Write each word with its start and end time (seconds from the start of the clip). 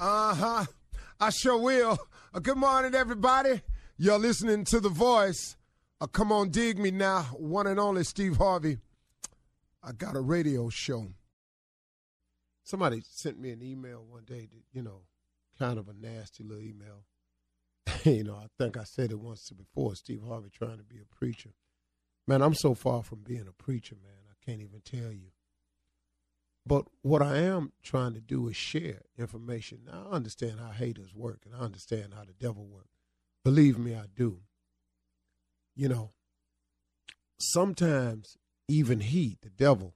Uh 0.00 0.32
huh. 0.32 0.64
I 1.18 1.30
sure 1.30 1.58
will. 1.58 1.98
Uh, 2.32 2.38
good 2.38 2.56
morning, 2.56 2.94
everybody. 2.94 3.62
You're 3.96 4.18
listening 4.18 4.64
to 4.66 4.78
The 4.78 4.88
Voice. 4.88 5.56
Uh, 6.00 6.06
come 6.06 6.30
on, 6.30 6.50
dig 6.50 6.78
me 6.78 6.92
now. 6.92 7.22
One 7.36 7.66
and 7.66 7.80
only 7.80 8.04
Steve 8.04 8.36
Harvey. 8.36 8.78
I 9.82 9.90
got 9.90 10.14
a 10.14 10.20
radio 10.20 10.68
show. 10.68 11.08
Somebody 12.62 13.02
sent 13.10 13.40
me 13.40 13.50
an 13.50 13.60
email 13.60 14.04
one 14.08 14.22
day 14.24 14.46
that, 14.52 14.62
you 14.72 14.82
know, 14.82 15.00
kind 15.58 15.80
of 15.80 15.88
a 15.88 15.94
nasty 15.94 16.44
little 16.44 16.62
email. 16.62 17.02
you 18.04 18.22
know, 18.22 18.36
I 18.36 18.46
think 18.56 18.76
I 18.76 18.84
said 18.84 19.10
it 19.10 19.18
once 19.18 19.50
before 19.50 19.96
Steve 19.96 20.22
Harvey 20.28 20.50
trying 20.56 20.78
to 20.78 20.84
be 20.84 21.00
a 21.00 21.14
preacher. 21.16 21.50
Man, 22.24 22.40
I'm 22.40 22.54
so 22.54 22.74
far 22.74 23.02
from 23.02 23.24
being 23.24 23.48
a 23.48 23.62
preacher, 23.62 23.96
man. 24.00 24.12
I 24.30 24.46
can't 24.46 24.62
even 24.62 24.80
tell 24.84 25.10
you. 25.10 25.32
But 26.68 26.84
what 27.00 27.22
I 27.22 27.38
am 27.38 27.72
trying 27.82 28.12
to 28.12 28.20
do 28.20 28.46
is 28.48 28.56
share 28.56 29.00
information. 29.16 29.80
Now, 29.86 30.08
I 30.10 30.16
understand 30.16 30.60
how 30.60 30.70
haters 30.70 31.14
work 31.14 31.40
and 31.46 31.54
I 31.54 31.64
understand 31.64 32.12
how 32.14 32.24
the 32.24 32.34
devil 32.34 32.66
works. 32.66 32.98
Believe 33.42 33.78
me, 33.78 33.94
I 33.94 34.04
do. 34.14 34.40
You 35.74 35.88
know, 35.88 36.10
sometimes 37.40 38.36
even 38.68 39.00
he, 39.00 39.38
the 39.40 39.48
devil, 39.48 39.94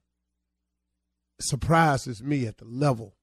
surprises 1.42 2.22
me 2.22 2.46
at 2.46 2.56
the 2.56 2.64
level 2.64 3.16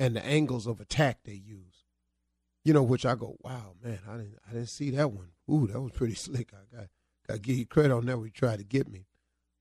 and 0.00 0.16
the 0.16 0.26
angles 0.26 0.66
of 0.66 0.80
attack 0.80 1.18
they 1.22 1.34
use. 1.34 1.84
You 2.64 2.72
know, 2.72 2.82
which 2.82 3.06
I 3.06 3.14
go, 3.14 3.36
wow, 3.42 3.74
man, 3.80 4.00
I 4.08 4.16
didn't, 4.16 4.38
I 4.48 4.54
didn't 4.54 4.70
see 4.70 4.90
that 4.90 5.12
one. 5.12 5.28
Ooh, 5.48 5.68
that 5.68 5.80
was 5.80 5.92
pretty 5.92 6.14
slick. 6.16 6.50
I 6.52 6.76
got, 6.76 6.88
got 7.28 7.34
to 7.34 7.40
give 7.40 7.58
you 7.58 7.66
credit 7.66 7.92
on 7.92 8.06
that. 8.06 8.18
We 8.18 8.30
try 8.30 8.56
to 8.56 8.64
get 8.64 8.90
me, 8.90 9.06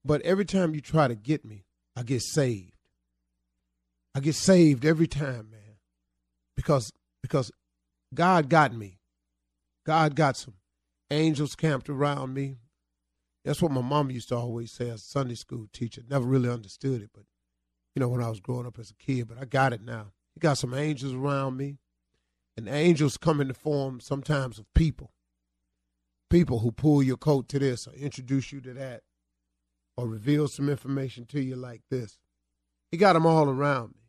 but 0.04 0.24
every 0.24 0.46
time 0.46 0.74
you 0.74 0.82
try 0.82 1.08
to 1.08 1.16
get 1.16 1.46
me, 1.46 1.66
I 1.96 2.02
get 2.02 2.24
saved. 2.24 2.81
I 4.14 4.20
get 4.20 4.36
saved 4.36 4.86
every 4.86 5.08
time, 5.08 5.50
man, 5.52 5.78
because 6.56 6.92
because 7.22 7.52
God 8.14 8.50
got 8.50 8.74
me. 8.74 9.00
God 9.86 10.16
got 10.16 10.38
some 10.38 10.56
angels 11.10 11.56
camped 11.56 11.90
around 11.90 12.34
me. 12.34 12.58
That's 13.44 13.62
what 13.62 13.72
my 13.72 13.82
mom 13.82 14.12
used 14.12 14.30
to 14.30 14.36
always 14.36 14.72
say 14.72 14.90
as 14.90 15.02
a 15.02 15.06
Sunday 15.06 15.36
school 15.36 15.68
teacher. 15.74 16.02
Never 16.08 16.26
really 16.26 16.50
understood 16.50 17.02
it, 17.02 17.10
but 17.14 17.24
you 17.96 18.00
know, 18.00 18.08
when 18.08 18.22
I 18.24 18.30
was 18.30 18.40
growing 18.40 18.68
up 18.68 18.80
as 18.80 18.92
a 18.92 18.96
kid, 18.96 19.28
but 19.28 19.38
I 19.40 19.46
got 19.46 19.74
it 19.74 19.82
now. 19.82 20.12
He 20.34 20.40
got 20.40 20.58
some 20.58 20.74
angels 20.74 21.14
around 21.14 21.58
me. 21.58 21.78
And 22.58 22.68
angels 22.68 23.18
come 23.18 23.40
in 23.40 23.48
the 23.48 23.54
form 23.54 24.00
sometimes 24.00 24.60
of 24.60 24.66
people. 24.74 25.14
People 26.30 26.60
who 26.60 26.72
pull 26.72 27.02
your 27.02 27.18
coat 27.18 27.48
to 27.50 27.60
this 27.60 27.88
or 27.88 27.94
introduce 27.94 28.52
you 28.52 28.62
to 28.62 28.74
that 28.74 29.02
or 29.98 30.08
reveal 30.08 30.48
some 30.48 30.70
information 30.70 31.26
to 31.28 31.42
you 31.42 31.56
like 31.56 31.82
this. 31.90 32.20
He 32.92 32.98
got 32.98 33.14
them 33.14 33.26
all 33.26 33.50
around 33.50 33.96
me. 33.96 34.01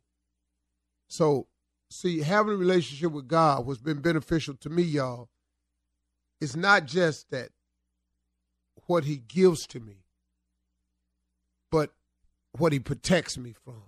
So, 1.13 1.47
see, 1.91 2.21
having 2.21 2.55
a 2.55 2.57
relationship 2.57 3.13
with 3.13 3.29
God, 3.29 3.67
what's 3.67 3.83
been 3.83 4.01
beneficial 4.01 4.55
to 4.55 4.71
me, 4.71 4.83
y'all, 4.83 5.29
is 6.41 6.57
not 6.57 6.87
just 6.87 7.31
that 7.31 7.51
what 8.87 9.05
He 9.05 9.19
gives 9.19 9.67
to 9.67 9.81
me, 9.81 10.07
but 11.71 11.91
what 12.57 12.73
He 12.73 12.79
protects 12.79 13.37
me 13.37 13.53
from. 13.63 13.83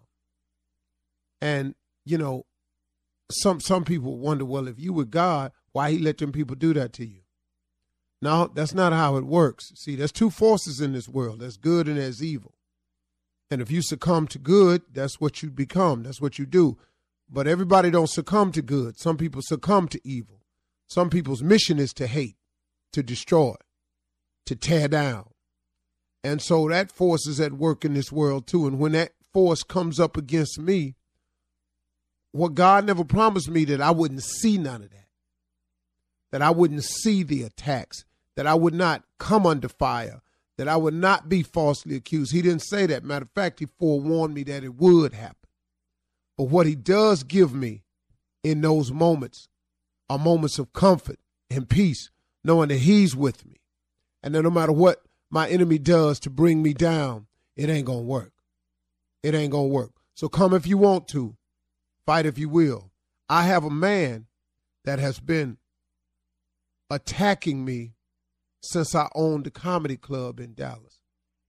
And, 1.41 1.77
you 2.05 2.19
know, 2.19 2.45
some 3.30 3.58
some 3.58 3.86
people 3.86 4.19
wonder, 4.19 4.45
well, 4.45 4.69
if 4.69 4.78
you 4.78 4.92
were 4.92 5.06
God, 5.06 5.50
why 5.72 5.92
He 5.92 5.98
let 5.98 6.19
them 6.19 6.30
people 6.30 6.56
do 6.56 6.75
that 6.75 6.92
to 6.92 7.06
you? 7.06 7.22
No, 8.20 8.50
that's 8.52 8.75
not 8.75 8.92
how 8.92 9.17
it 9.17 9.25
works. 9.25 9.72
See, 9.77 9.97
there's 9.97 10.12
two 10.12 10.28
forces 10.28 10.78
in 10.78 10.92
this 10.92 11.08
world. 11.08 11.41
There's 11.41 11.56
good 11.56 11.89
and 11.89 11.97
there's 11.97 12.22
evil. 12.22 12.52
And 13.50 13.62
if 13.62 13.70
you 13.70 13.80
succumb 13.80 14.28
to 14.28 14.39
good, 14.39 14.83
that's 14.92 15.22
what 15.22 15.42
you 15.42 15.50
become. 15.50 16.02
That's 16.02 16.20
what 16.20 16.39
you 16.39 16.45
do. 16.45 16.77
But 17.30 17.47
everybody 17.47 17.91
don't 17.91 18.08
succumb 18.08 18.53
to 18.53 18.62
good. 18.62 18.98
Some 18.98 19.17
people 19.17 19.42
succumb 19.42 19.89
to 19.89 20.00
evil. 20.05 20.42
Some 20.86 21.11
people's 21.11 21.42
mission 21.42 21.78
is 21.78 21.92
to 21.94 22.06
hate, 22.06 22.36
to 22.92 23.03
destroy, 23.03 23.55
to 24.47 24.55
tear 24.55 24.89
down. 24.89 25.30
And 26.23 26.40
so 26.40 26.68
that 26.68 26.92
force 26.92 27.27
is 27.27 27.40
at 27.40 27.52
work 27.52 27.84
in 27.84 27.95
this 27.95 28.13
world 28.13 28.46
too. 28.46 28.67
And 28.67 28.79
when 28.79 28.92
that 28.92 29.13
force 29.33 29.63
comes 29.63 29.98
up 29.98 30.17
against 30.17 30.58
me, 30.58 30.95
what 32.33 32.55
God 32.55 32.86
never 32.86 33.05
promised 33.05 33.48
me 33.48 33.64
that 33.67 33.80
I 33.80 33.90
wouldn't 33.90 34.23
see 34.23 34.58
none 34.58 34.83
of 34.83 34.90
that. 34.90 35.07
That 36.33 36.42
I 36.42 36.51
wouldn't 36.51 36.83
see 36.83 37.23
the 37.23 37.42
attacks, 37.42 38.05
that 38.36 38.46
I 38.46 38.55
would 38.55 38.74
not 38.74 39.05
come 39.18 39.46
under 39.46 39.68
fire, 39.68 40.20
that 40.57 40.67
I 40.67 40.77
would 40.77 40.95
not 40.95 41.29
be 41.29 41.42
falsely 41.42 41.95
accused. 41.95 42.33
He 42.33 42.42
didn't 42.42 42.63
say 42.63 42.86
that. 42.86 43.05
Matter 43.05 43.24
of 43.24 43.30
fact, 43.30 43.61
he 43.61 43.67
forewarned 43.67 44.34
me 44.34 44.42
that 44.45 44.64
it 44.64 44.74
would 44.74 45.13
happen. 45.13 45.44
But 46.36 46.45
what 46.45 46.67
he 46.67 46.74
does 46.74 47.22
give 47.22 47.55
me 47.55 47.84
in 48.42 48.61
those 48.61 48.92
moments 48.92 49.48
are 50.08 50.18
moments 50.18 50.58
of 50.58 50.72
comfort 50.72 51.18
and 51.50 51.68
peace, 51.68 52.11
knowing 52.42 52.68
that 52.68 52.78
he's 52.78 53.14
with 53.17 53.46
me. 53.46 53.61
And 54.22 54.34
that 54.34 54.42
no 54.42 54.50
matter 54.50 54.72
what 54.72 55.02
my 55.30 55.48
enemy 55.48 55.78
does 55.78 56.18
to 56.20 56.30
bring 56.30 56.62
me 56.62 56.74
down, 56.74 57.27
it 57.56 57.68
ain't 57.68 57.86
going 57.86 58.00
to 58.00 58.05
work. 58.05 58.33
It 59.22 59.34
ain't 59.34 59.52
going 59.52 59.68
to 59.68 59.74
work. 59.74 59.92
So 60.14 60.28
come 60.28 60.55
if 60.55 60.67
you 60.67 60.78
want 60.78 61.08
to, 61.08 61.36
fight 62.06 62.27
if 62.27 62.39
you 62.39 62.48
will. 62.48 62.90
I 63.28 63.45
have 63.45 63.64
a 63.64 63.70
man 63.70 64.27
that 64.84 64.98
has 64.98 65.18
been 65.18 65.56
attacking 66.90 67.64
me 67.64 67.95
since 68.62 68.95
I 68.95 69.08
owned 69.14 69.45
the 69.45 69.51
comedy 69.51 69.96
club 69.96 70.40
in 70.40 70.55
Dallas. 70.55 71.01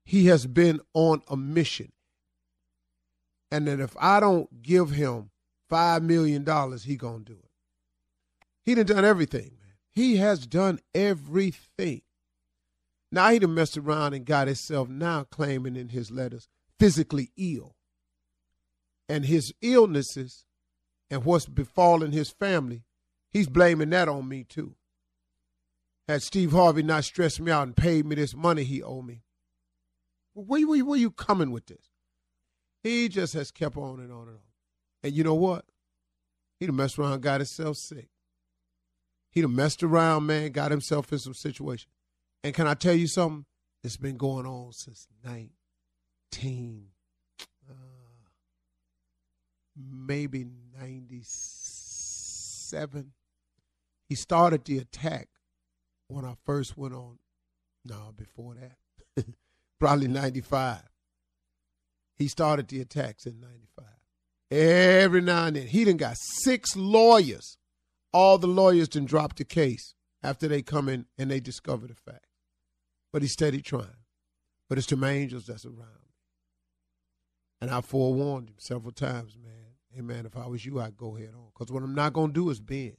He 0.03 0.27
has 0.27 0.45
been 0.45 0.79
on 0.93 1.21
a 1.27 1.35
mission 1.35 1.91
and 3.51 3.67
that 3.67 3.79
if 3.79 3.95
I 3.99 4.19
don't 4.19 4.61
give 4.61 4.91
him 4.91 5.31
five 5.69 6.03
million 6.03 6.43
dollars, 6.43 6.83
he 6.83 6.95
gonna 6.95 7.23
do 7.23 7.33
it. 7.33 7.49
He 8.63 8.75
done 8.75 8.85
done 8.85 9.05
everything, 9.05 9.57
man. 9.61 9.75
He 9.91 10.17
has 10.17 10.47
done 10.47 10.79
everything. 10.93 12.01
Now 13.11 13.29
he 13.29 13.39
done 13.39 13.53
messed 13.53 13.77
around 13.77 14.13
and 14.13 14.25
got 14.25 14.47
himself 14.47 14.89
now 14.89 15.23
claiming 15.23 15.75
in 15.75 15.89
his 15.89 16.11
letters 16.11 16.47
physically 16.79 17.31
ill. 17.37 17.75
And 19.07 19.25
his 19.25 19.53
illnesses 19.61 20.45
and 21.09 21.23
what's 21.23 21.45
befallen 21.45 22.11
his 22.11 22.31
family, 22.31 22.83
he's 23.31 23.47
blaming 23.47 23.91
that 23.91 24.09
on 24.09 24.27
me 24.27 24.43
too. 24.43 24.75
Had 26.07 26.23
Steve 26.23 26.51
Harvey 26.51 26.83
not 26.83 27.03
stressed 27.03 27.39
me 27.39 27.51
out 27.51 27.67
and 27.67 27.77
paid 27.77 28.05
me 28.05 28.15
this 28.15 28.35
money 28.35 28.63
he 28.63 28.81
owed 28.81 29.05
me, 29.05 29.23
where, 30.33 30.67
where, 30.67 30.83
where 30.83 30.99
you 30.99 31.11
coming 31.11 31.51
with 31.51 31.67
this? 31.67 31.94
He 32.85 33.09
just 33.09 33.33
has 33.33 33.49
kept 33.49 33.75
on 33.77 33.99
and 33.99 34.11
on 34.11 34.27
and 34.27 34.37
on. 34.37 34.43
And 35.01 35.11
you 35.11 35.23
know 35.23 35.33
what? 35.33 35.65
He 36.59 36.67
done 36.67 36.75
messed 36.75 36.99
around, 36.99 37.23
got 37.23 37.39
himself 37.39 37.77
sick. 37.77 38.09
He 39.31 39.41
done 39.41 39.55
messed 39.55 39.81
around, 39.81 40.27
man, 40.27 40.51
got 40.51 40.69
himself 40.69 41.11
in 41.11 41.17
some 41.17 41.33
situation. 41.33 41.89
And 42.43 42.53
can 42.53 42.67
I 42.67 42.75
tell 42.75 42.93
you 42.93 43.07
something? 43.07 43.45
It's 43.83 43.97
been 43.97 44.17
going 44.17 44.45
on 44.45 44.71
since 44.71 45.07
19, 45.23 46.85
uh, 47.67 47.73
maybe 49.75 50.45
97. 50.79 53.13
He 54.07 54.13
started 54.13 54.63
the 54.63 54.77
attack 54.77 55.29
when 56.07 56.23
I 56.23 56.35
first 56.45 56.77
went 56.77 56.93
on. 56.93 57.17
No, 57.83 58.13
before 58.15 58.53
that. 58.53 59.25
Probably 59.79 60.07
95. 60.07 60.83
He 62.15 62.27
started 62.27 62.67
the 62.67 62.81
attacks 62.81 63.25
in 63.25 63.39
95. 63.39 63.85
Every 64.51 65.21
now 65.21 65.45
and 65.45 65.55
then. 65.55 65.67
He 65.67 65.83
done 65.85 65.97
got 65.97 66.17
six 66.17 66.75
lawyers. 66.75 67.57
All 68.13 68.37
the 68.37 68.47
lawyers 68.47 68.87
done 68.87 69.05
dropped 69.05 69.37
the 69.37 69.45
case 69.45 69.93
after 70.23 70.47
they 70.47 70.61
come 70.61 70.87
in 70.87 71.05
and 71.17 71.29
they 71.29 71.39
discover 71.39 71.87
the 71.87 71.95
fact. 71.95 72.27
But 73.11 73.21
he 73.21 73.27
steady 73.27 73.61
trying. 73.61 74.03
But 74.69 74.77
it's 74.77 74.87
the 74.87 75.05
angels 75.05 75.45
that's 75.45 75.65
around. 75.65 76.05
And 77.61 77.69
I 77.69 77.81
forewarned 77.81 78.49
him 78.49 78.55
several 78.57 78.91
times, 78.91 79.37
man. 79.41 79.51
Hey, 79.93 80.01
man, 80.01 80.25
if 80.25 80.35
I 80.35 80.45
was 80.47 80.65
you, 80.65 80.79
I'd 80.79 80.97
go 80.97 81.15
head 81.15 81.33
on. 81.35 81.47
Because 81.53 81.71
what 81.71 81.83
I'm 81.83 81.95
not 81.95 82.13
going 82.13 82.29
to 82.29 82.33
do 82.33 82.49
is 82.49 82.59
bend. 82.59 82.97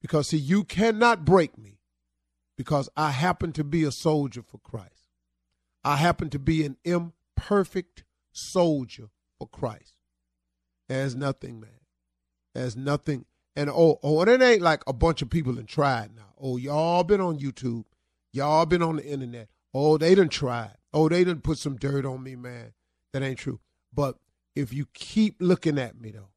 Because, 0.00 0.28
see, 0.28 0.36
you 0.36 0.64
cannot 0.64 1.24
break 1.24 1.56
me 1.56 1.78
because 2.56 2.88
I 2.96 3.10
happen 3.10 3.52
to 3.52 3.64
be 3.64 3.84
a 3.84 3.92
soldier 3.92 4.42
for 4.42 4.58
Christ. 4.58 5.06
I 5.84 5.96
happen 5.96 6.28
to 6.30 6.38
be 6.38 6.64
an 6.64 6.76
imperfect 6.84 8.04
soldier 8.32 9.08
for 9.38 9.46
Christ. 9.48 9.94
There's 10.88 11.14
nothing, 11.14 11.60
man. 11.60 11.80
There's 12.54 12.76
nothing. 12.76 13.24
And 13.56 13.70
oh, 13.70 13.98
oh, 14.02 14.20
and 14.20 14.30
it 14.30 14.42
ain't 14.42 14.62
like 14.62 14.82
a 14.86 14.92
bunch 14.92 15.22
of 15.22 15.30
people 15.30 15.54
have 15.56 15.66
tried 15.66 16.14
now. 16.14 16.34
Oh, 16.40 16.56
y'all 16.56 17.04
been 17.04 17.20
on 17.20 17.38
YouTube. 17.38 17.84
Y'all 18.32 18.66
been 18.66 18.82
on 18.82 18.96
the 18.96 19.04
internet. 19.06 19.48
Oh, 19.74 19.98
they 19.98 20.14
done 20.14 20.28
tried. 20.28 20.76
Oh, 20.92 21.08
they 21.08 21.24
done 21.24 21.40
put 21.40 21.58
some 21.58 21.76
dirt 21.76 22.04
on 22.04 22.22
me, 22.22 22.34
man. 22.34 22.72
That 23.12 23.22
ain't 23.22 23.38
true. 23.38 23.60
But 23.92 24.16
if 24.54 24.72
you 24.72 24.86
keep 24.94 25.36
looking 25.40 25.78
at 25.78 26.00
me 26.00 26.10
though, 26.10 26.30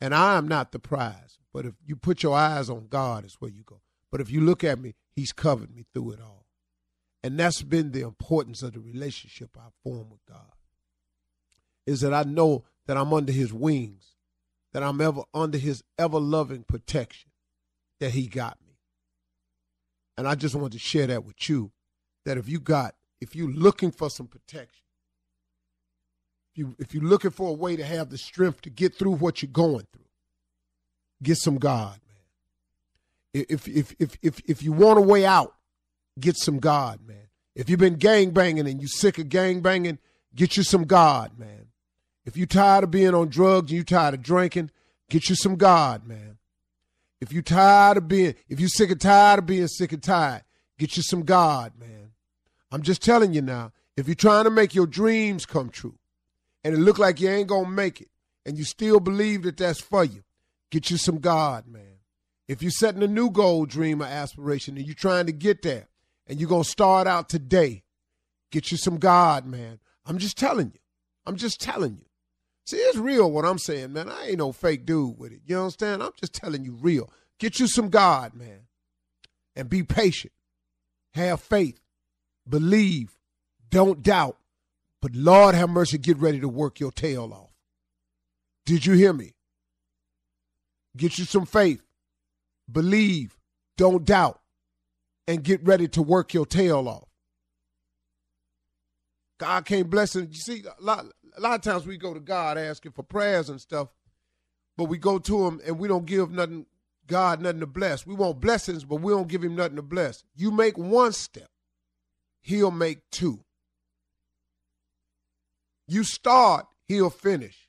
and 0.00 0.14
I 0.14 0.36
am 0.36 0.48
not 0.48 0.72
the 0.72 0.78
prize, 0.78 1.38
but 1.52 1.66
if 1.66 1.74
you 1.84 1.96
put 1.96 2.22
your 2.22 2.36
eyes 2.36 2.70
on 2.70 2.86
God, 2.88 3.24
is 3.24 3.36
where 3.40 3.50
you 3.50 3.62
go. 3.64 3.82
But 4.10 4.20
if 4.20 4.30
you 4.30 4.40
look 4.40 4.64
at 4.64 4.80
me, 4.80 4.94
He's 5.14 5.32
covered 5.32 5.74
me 5.74 5.84
through 5.92 6.12
it 6.12 6.20
all. 6.20 6.46
And 7.22 7.38
that's 7.38 7.62
been 7.62 7.92
the 7.92 8.00
importance 8.00 8.62
of 8.62 8.72
the 8.72 8.80
relationship 8.80 9.50
I 9.58 9.68
form 9.84 10.10
with 10.10 10.24
God 10.26 10.52
is 11.90 12.00
that 12.00 12.14
I 12.14 12.22
know 12.22 12.64
that 12.86 12.96
I'm 12.96 13.12
under 13.12 13.32
his 13.32 13.52
wings. 13.52 14.14
that 14.72 14.82
I'm 14.82 15.00
ever 15.00 15.22
under 15.34 15.58
his 15.58 15.82
ever 15.98 16.18
loving 16.18 16.62
protection 16.62 17.30
that 17.98 18.12
he 18.12 18.26
got 18.26 18.56
me. 18.66 18.74
And 20.16 20.28
I 20.28 20.34
just 20.34 20.54
wanted 20.54 20.72
to 20.72 20.78
share 20.78 21.06
that 21.08 21.24
with 21.24 21.48
you 21.48 21.72
that 22.24 22.38
if 22.38 22.48
you 22.48 22.60
got, 22.60 22.94
if 23.20 23.34
you're 23.34 23.50
looking 23.50 23.90
for 23.90 24.10
some 24.10 24.26
protection, 24.26 24.84
if, 26.52 26.58
you, 26.58 26.74
if 26.78 26.94
you're 26.94 27.04
looking 27.04 27.30
for 27.30 27.48
a 27.50 27.52
way 27.52 27.76
to 27.76 27.84
have 27.84 28.10
the 28.10 28.18
strength 28.18 28.62
to 28.62 28.70
get 28.70 28.94
through 28.94 29.16
what 29.16 29.42
you're 29.42 29.50
going 29.50 29.86
through, 29.92 30.04
get 31.22 31.36
some 31.36 31.58
God, 31.58 31.98
man. 33.34 33.44
If, 33.48 33.68
if, 33.68 33.94
if, 33.98 34.16
if, 34.22 34.40
if 34.46 34.62
you 34.62 34.72
want 34.72 34.98
a 34.98 35.02
way 35.02 35.24
out, 35.24 35.54
get 36.18 36.36
some 36.36 36.58
God, 36.58 37.00
man. 37.06 37.28
If 37.54 37.68
you've 37.68 37.80
been 37.80 37.96
gang 37.96 38.30
banging 38.30 38.66
and 38.66 38.80
you're 38.80 38.88
sick 38.88 39.18
of 39.18 39.28
gang 39.28 39.60
banging, 39.60 39.98
get 40.34 40.56
you 40.56 40.62
some 40.62 40.84
God, 40.84 41.38
man. 41.38 41.66
If 42.30 42.36
you 42.36 42.46
tired 42.46 42.84
of 42.84 42.92
being 42.92 43.12
on 43.12 43.28
drugs 43.28 43.72
and 43.72 43.78
you 43.78 43.82
tired 43.82 44.14
of 44.14 44.22
drinking, 44.22 44.70
get 45.08 45.28
you 45.28 45.34
some 45.34 45.56
God, 45.56 46.06
man. 46.06 46.38
If 47.20 47.32
you 47.32 47.42
tired 47.42 47.96
of 47.96 48.06
being, 48.06 48.36
if 48.48 48.60
you 48.60 48.68
sick 48.68 48.92
and 48.92 49.00
tired 49.00 49.40
of 49.40 49.46
being 49.46 49.66
sick 49.66 49.90
and 49.90 50.00
tired, 50.00 50.44
get 50.78 50.96
you 50.96 51.02
some 51.02 51.24
God, 51.24 51.72
man. 51.76 52.12
I'm 52.70 52.82
just 52.82 53.02
telling 53.02 53.34
you 53.34 53.42
now, 53.42 53.72
if 53.96 54.06
you're 54.06 54.14
trying 54.14 54.44
to 54.44 54.50
make 54.50 54.76
your 54.76 54.86
dreams 54.86 55.44
come 55.44 55.70
true 55.70 55.98
and 56.62 56.72
it 56.72 56.78
look 56.78 57.00
like 57.00 57.20
you 57.20 57.28
ain't 57.28 57.48
gonna 57.48 57.68
make 57.68 58.00
it 58.00 58.10
and 58.46 58.56
you 58.56 58.62
still 58.62 59.00
believe 59.00 59.42
that 59.42 59.56
that's 59.56 59.80
for 59.80 60.04
you, 60.04 60.22
get 60.70 60.88
you 60.88 60.98
some 60.98 61.18
God, 61.18 61.66
man. 61.66 61.98
If 62.46 62.62
you're 62.62 62.70
setting 62.70 63.02
a 63.02 63.08
new 63.08 63.30
goal, 63.30 63.66
dream, 63.66 64.00
or 64.00 64.06
aspiration 64.06 64.76
and 64.76 64.86
you're 64.86 64.94
trying 64.94 65.26
to 65.26 65.32
get 65.32 65.62
there 65.62 65.88
and 66.28 66.38
you're 66.38 66.48
gonna 66.48 66.62
start 66.62 67.08
out 67.08 67.28
today, 67.28 67.82
get 68.52 68.70
you 68.70 68.76
some 68.76 68.98
God, 68.98 69.46
man. 69.46 69.80
I'm 70.06 70.18
just 70.18 70.38
telling 70.38 70.70
you. 70.72 70.80
I'm 71.26 71.34
just 71.34 71.60
telling 71.60 71.94
you. 71.94 72.04
See, 72.70 72.76
it's 72.76 72.98
real 72.98 73.28
what 73.28 73.44
I'm 73.44 73.58
saying, 73.58 73.94
man. 73.94 74.08
I 74.08 74.28
ain't 74.28 74.38
no 74.38 74.52
fake 74.52 74.86
dude 74.86 75.18
with 75.18 75.32
it. 75.32 75.40
You 75.44 75.58
understand? 75.58 76.04
I'm 76.04 76.12
just 76.16 76.32
telling 76.32 76.64
you 76.64 76.78
real. 76.80 77.10
Get 77.40 77.58
you 77.58 77.66
some 77.66 77.88
God, 77.88 78.32
man. 78.32 78.60
And 79.56 79.68
be 79.68 79.82
patient. 79.82 80.32
Have 81.14 81.40
faith. 81.40 81.80
Believe. 82.48 83.18
Don't 83.70 84.04
doubt. 84.04 84.38
But 85.02 85.16
Lord 85.16 85.56
have 85.56 85.68
mercy, 85.68 85.98
get 85.98 86.18
ready 86.18 86.38
to 86.38 86.48
work 86.48 86.78
your 86.78 86.92
tail 86.92 87.32
off. 87.32 87.50
Did 88.66 88.86
you 88.86 88.92
hear 88.92 89.12
me? 89.12 89.32
Get 90.96 91.18
you 91.18 91.24
some 91.24 91.46
faith. 91.46 91.82
Believe. 92.70 93.36
Don't 93.78 94.04
doubt. 94.04 94.40
And 95.26 95.42
get 95.42 95.66
ready 95.66 95.88
to 95.88 96.02
work 96.02 96.34
your 96.34 96.46
tail 96.46 96.86
off. 96.86 97.08
God 99.40 99.64
can't 99.64 99.88
bless 99.88 100.14
him. 100.14 100.28
You 100.30 100.38
see, 100.38 100.62
a 100.64 100.84
lot, 100.84 101.06
a 101.34 101.40
lot 101.40 101.54
of 101.54 101.62
times 101.62 101.86
we 101.86 101.96
go 101.96 102.12
to 102.12 102.20
God 102.20 102.58
asking 102.58 102.92
for 102.92 103.02
prayers 103.02 103.48
and 103.48 103.58
stuff, 103.58 103.88
but 104.76 104.84
we 104.84 104.98
go 104.98 105.18
to 105.18 105.46
him 105.46 105.62
and 105.66 105.78
we 105.78 105.88
don't 105.88 106.04
give 106.04 106.30
nothing, 106.30 106.66
God 107.06 107.40
nothing 107.40 107.60
to 107.60 107.66
bless. 107.66 108.06
We 108.06 108.14
want 108.14 108.38
blessings, 108.38 108.84
but 108.84 108.96
we 108.96 109.14
don't 109.14 109.28
give 109.28 109.42
him 109.42 109.56
nothing 109.56 109.76
to 109.76 109.82
bless. 109.82 110.24
You 110.36 110.50
make 110.50 110.76
one 110.76 111.12
step, 111.12 111.48
he'll 112.42 112.70
make 112.70 112.98
two. 113.10 113.40
You 115.88 116.04
start, 116.04 116.66
he'll 116.86 117.08
finish. 117.08 117.66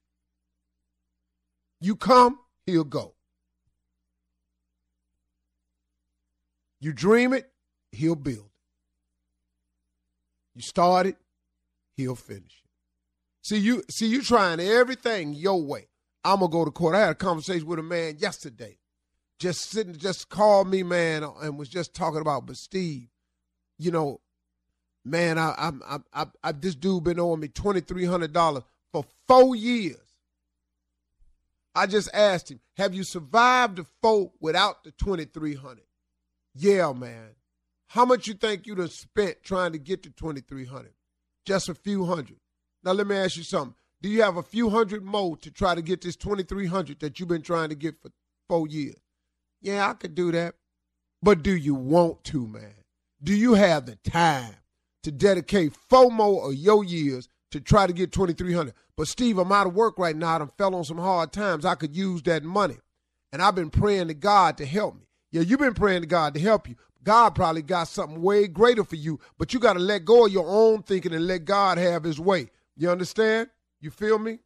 You 1.80 1.96
come, 1.96 2.38
he'll 2.66 2.84
go. 2.84 3.16
You 6.82 6.92
dream 6.92 7.32
it, 7.32 7.50
he'll 7.94 8.16
build. 8.16 8.50
You 10.54 10.62
start 10.62 11.08
it, 11.08 11.16
he'll 11.96 12.16
finish. 12.16 12.64
It. 12.64 12.70
See 13.44 13.58
you 13.58 13.84
see 13.90 14.08
you 14.08 14.22
trying 14.22 14.60
everything 14.60 15.34
your 15.34 15.62
way. 15.62 15.88
I'm 16.24 16.40
gonna 16.40 16.52
go 16.52 16.66
to 16.66 16.72
court. 16.72 16.96
I 16.96 17.02
had 17.02 17.10
a 17.10 17.16
conversation 17.16 17.68
with 17.68 17.80
a 17.80 17.84
man 17.84 18.18
yesterday. 18.20 18.78
Just 19.40 19.72
sitting 19.72 19.96
just 19.96 20.30
called 20.30 20.68
me, 20.68 20.84
man, 20.84 21.24
and 21.24 21.58
was 21.58 21.70
just 21.70 21.96
talking 21.96 22.22
about, 22.22 22.46
but 22.46 22.58
Steve, 22.58 23.08
you 23.80 23.90
know, 23.90 24.22
man, 25.04 25.40
I 25.40 25.56
I'm 25.58 25.82
I, 25.88 25.98
I, 26.14 26.26
I 26.44 26.52
this 26.52 26.76
dude 26.76 27.04
been 27.04 27.20
owing 27.20 27.40
me 27.40 27.48
twenty 27.48 27.82
three 27.82 28.06
hundred 28.06 28.34
dollars 28.34 28.64
for 28.92 29.04
four 29.28 29.56
years. 29.56 29.98
I 31.74 31.88
just 31.88 32.10
asked 32.14 32.52
him, 32.52 32.60
have 32.78 32.94
you 32.94 33.04
survived 33.04 33.78
the 33.78 33.86
four 34.02 34.32
without 34.40 34.84
the 34.84 34.92
twenty 34.92 35.26
three 35.26 35.56
hundred? 35.56 35.86
Yeah, 36.54 36.94
man. 36.94 37.30
How 37.88 38.06
much 38.06 38.28
you 38.28 38.36
think 38.36 38.68
you'd 38.68 38.78
have 38.78 38.92
spent 38.92 39.42
trying 39.42 39.72
to 39.72 39.80
get 39.80 40.04
to 40.04 40.12
twenty 40.12 40.42
three 40.42 40.66
hundred? 40.66 40.94
Just 41.46 41.70
a 41.70 41.76
few 41.76 42.06
hundred. 42.06 42.38
Now 42.84 42.92
let 42.92 43.08
me 43.08 43.16
ask 43.16 43.38
you 43.38 43.44
something. 43.44 43.76
Do 44.02 44.10
you 44.10 44.24
have 44.24 44.38
a 44.38 44.44
few 44.44 44.70
hundred 44.70 45.04
more 45.04 45.38
to 45.38 45.52
try 45.52 45.76
to 45.76 45.82
get 45.82 46.02
this 46.02 46.16
2300 46.16 47.00
that 47.00 47.20
you've 47.20 47.30
been 47.30 47.42
trying 47.42 47.70
to 47.70 47.76
get 47.76 48.02
for 48.02 48.12
4 48.50 48.68
years? 48.68 49.00
Yeah, 49.62 49.88
I 49.88 49.94
could 49.94 50.16
do 50.16 50.32
that. 50.32 50.56
But 51.22 51.44
do 51.44 51.56
you 51.56 51.76
want 51.76 52.24
to, 52.26 52.48
man? 52.48 52.74
Do 53.24 53.36
you 53.36 53.54
have 53.54 53.86
the 53.86 53.98
time 53.98 54.56
to 55.04 55.12
dedicate 55.12 55.76
four 55.90 56.12
more 56.12 56.50
of 56.50 56.56
your 56.56 56.84
years 56.84 57.28
to 57.52 57.60
try 57.60 57.86
to 57.86 57.94
get 57.94 58.12
2300 58.12 58.74
But 58.98 59.08
Steve, 59.08 59.38
I'm 59.38 59.52
out 59.52 59.68
of 59.68 59.76
work 59.76 60.00
right 60.00 60.16
now. 60.16 60.40
I 60.40 60.46
fell 60.58 60.74
on 60.74 60.84
some 60.84 60.98
hard 60.98 61.32
times. 61.32 61.66
I 61.66 61.76
could 61.76 61.96
use 61.96 62.24
that 62.24 62.44
money. 62.44 62.78
And 63.32 63.42
I've 63.42 63.56
been 63.56 63.70
praying 63.70 64.08
to 64.08 64.14
God 64.14 64.58
to 64.58 64.66
help 64.66 64.96
me. 64.96 65.08
Yeah, 65.32 65.42
you've 65.42 65.60
been 65.60 65.74
praying 65.74 66.02
to 66.02 66.08
God 66.08 66.34
to 66.34 66.40
help 66.40 66.68
you. 66.68 66.76
God 67.04 67.36
probably 67.36 67.62
got 67.62 67.88
something 67.88 68.22
way 68.22 68.48
greater 68.48 68.84
for 68.84 68.96
you, 68.96 69.20
but 69.38 69.54
you 69.54 69.60
got 69.60 69.74
to 69.74 69.80
let 69.80 70.06
go 70.06 70.26
of 70.26 70.32
your 70.32 70.48
own 70.48 70.84
thinking 70.84 71.14
and 71.14 71.28
let 71.28 71.46
God 71.46 71.78
have 71.78 72.04
his 72.04 72.20
way. 72.20 72.50
You 72.76 72.90
understand? 72.90 73.50
You 73.80 73.90
feel 73.90 74.20
me? 74.20 74.40